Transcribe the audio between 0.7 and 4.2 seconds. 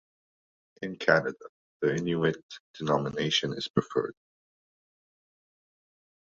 In Canada, the “Inuit” denomination is preferred.